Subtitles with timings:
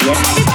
[0.00, 0.51] yeah.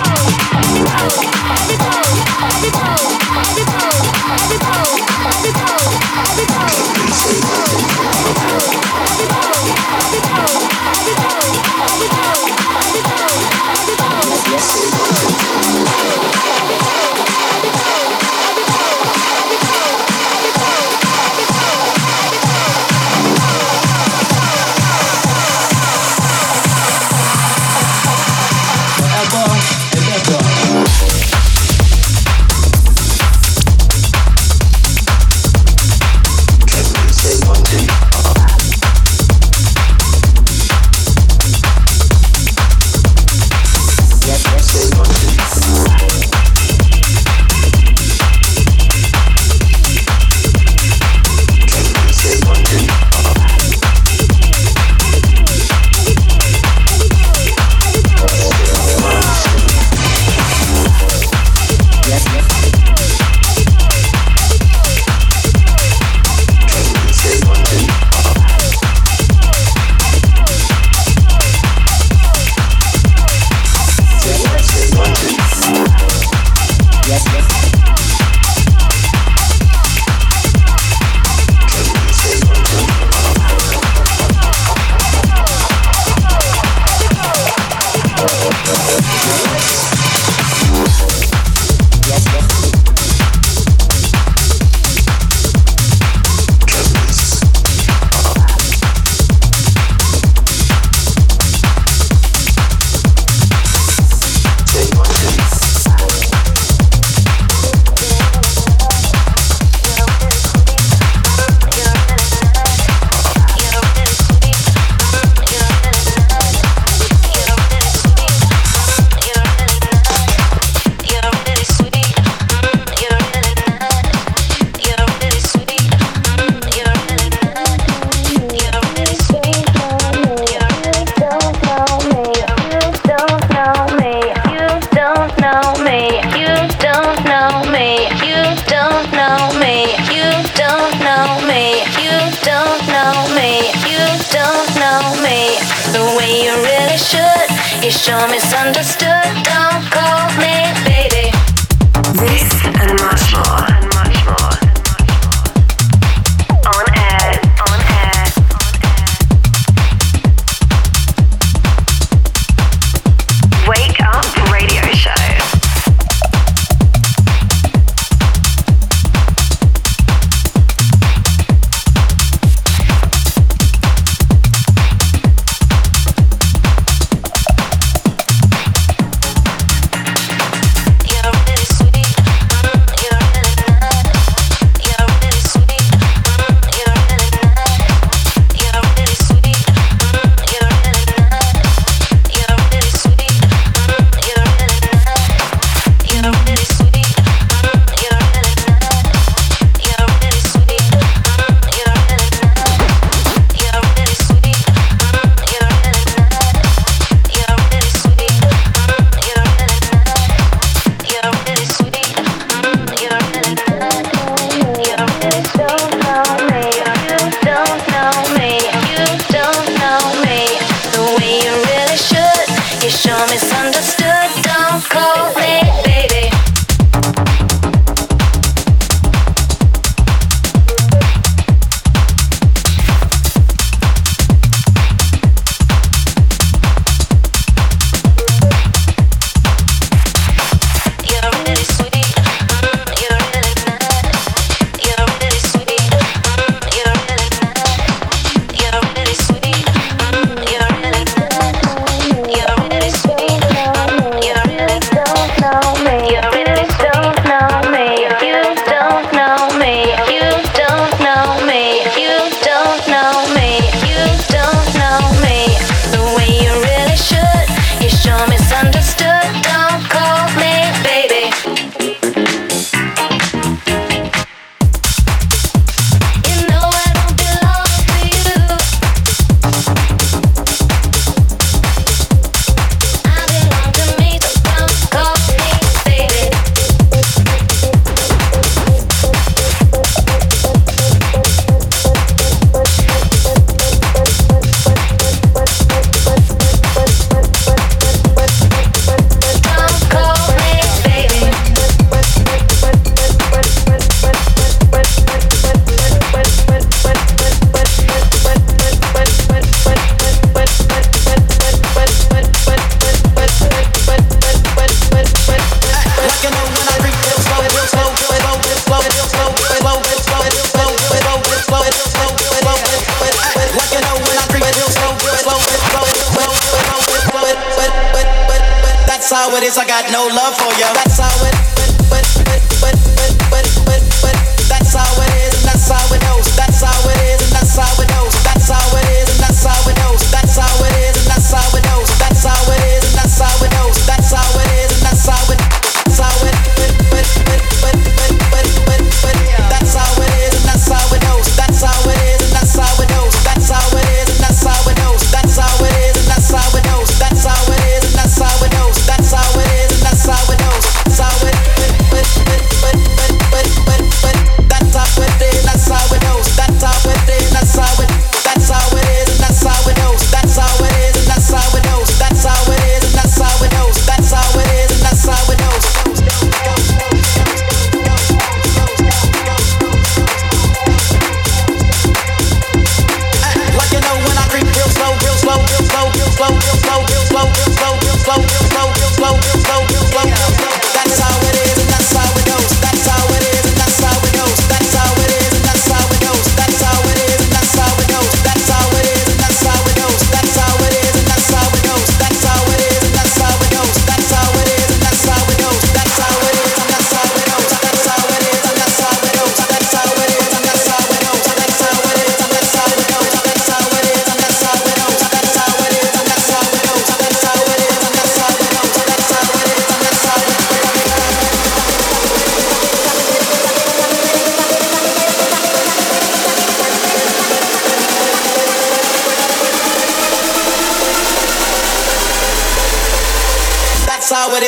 [329.17, 329.58] how it is.
[329.58, 330.69] I got no love for you.
[330.77, 331.66] That's how it is.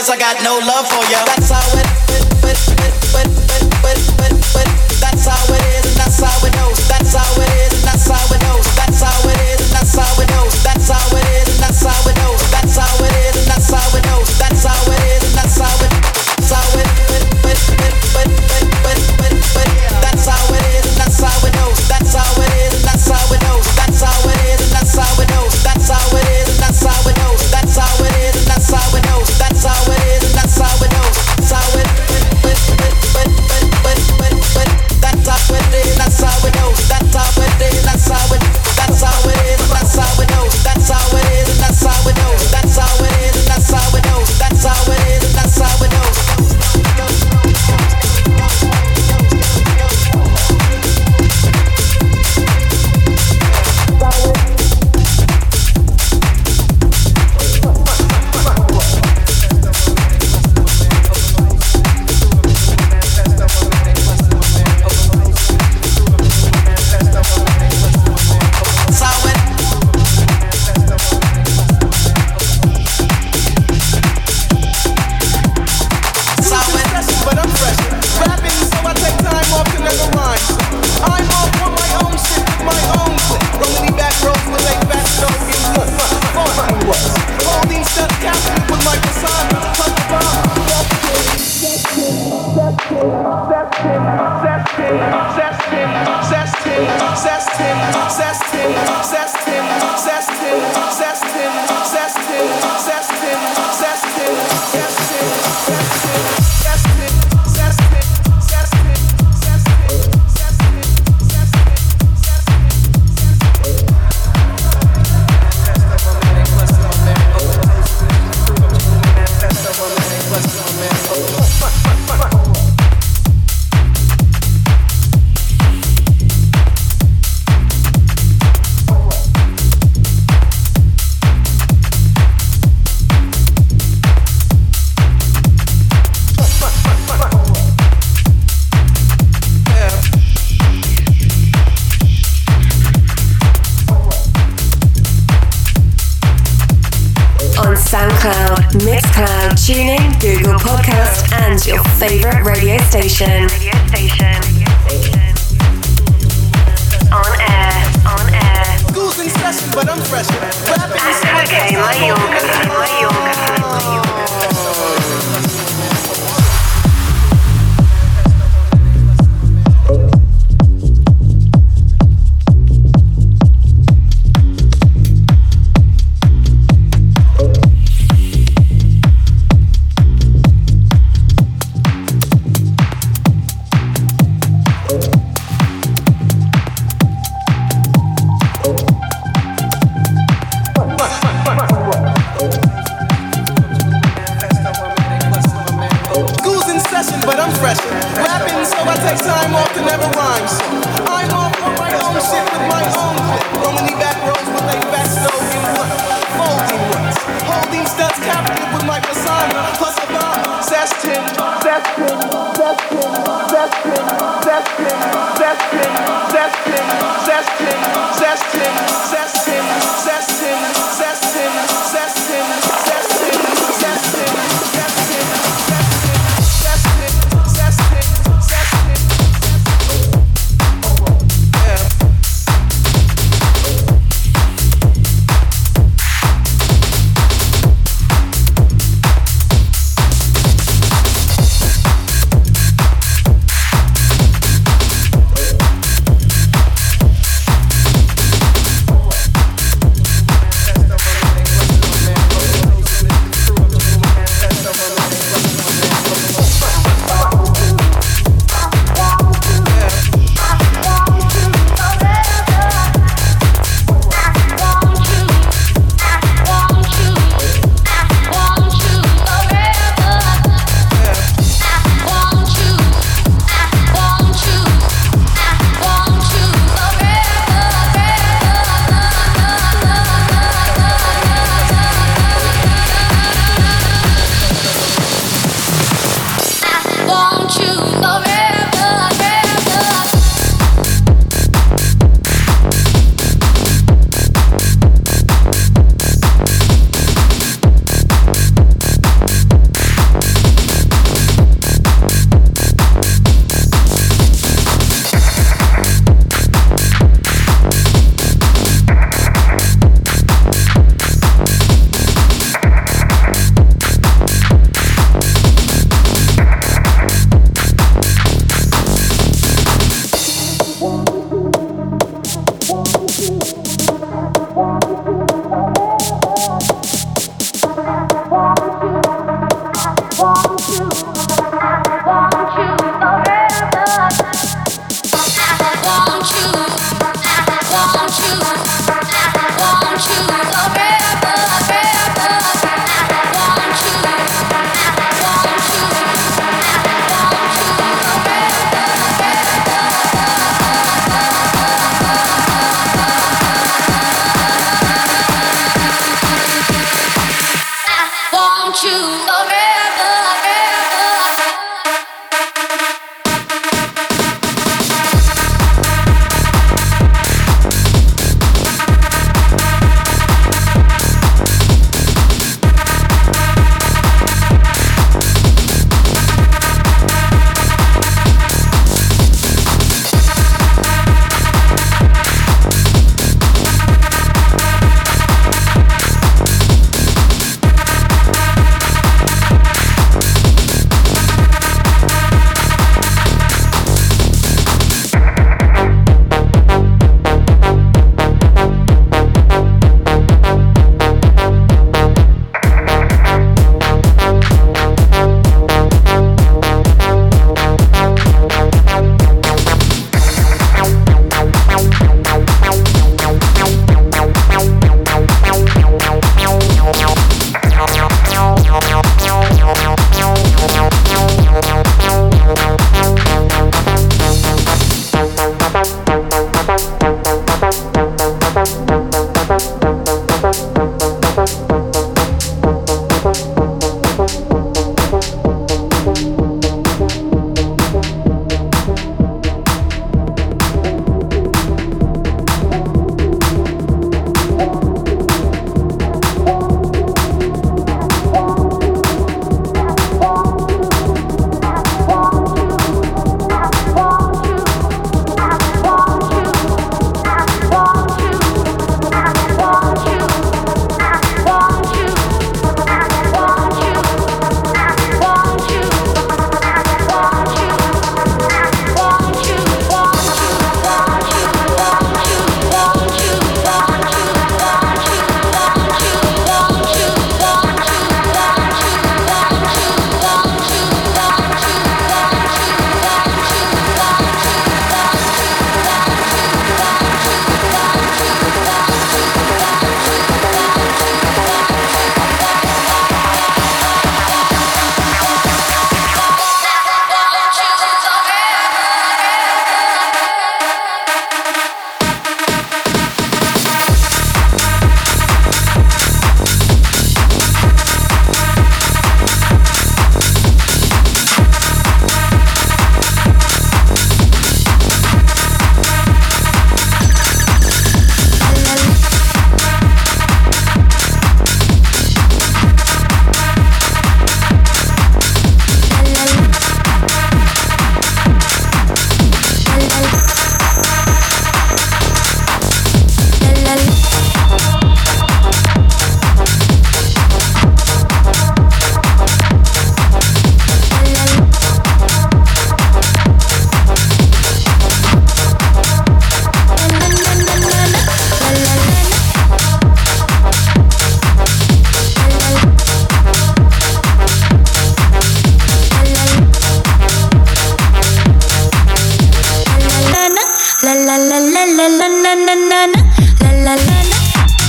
[0.09, 1.23] I got no love for ya.
[1.25, 1.58] That's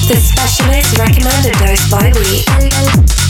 [0.06, 3.29] The specialist recommended dose by week.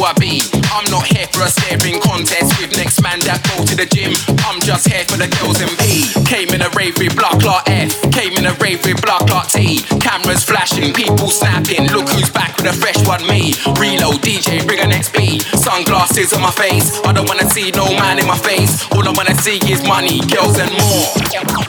[0.00, 0.40] who I be.
[0.72, 4.16] I'm not here for a staring contest with next man that go to the gym.
[4.48, 6.08] I'm just here for the girls and me.
[6.24, 7.92] Came in a rave with block lot F.
[8.08, 9.84] Came in a rave with block lot T.
[10.00, 11.92] Cameras flashing, people snapping.
[11.92, 13.52] Look who's back with a fresh one, me.
[13.76, 15.44] Reload, DJ, bring an XP.
[15.60, 16.96] Sunglasses on my face.
[17.04, 18.88] I don't wanna see no man in my face.
[18.92, 21.12] All I wanna see is money, girls and more.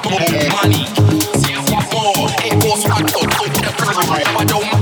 [0.08, 0.88] More money.
[1.92, 2.32] More.
[4.42, 4.81] I don't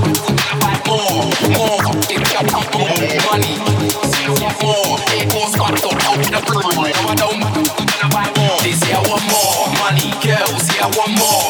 [6.48, 7.40] I don't
[8.62, 10.64] this year I want more money, girls.
[10.74, 11.49] Yeah, I want more.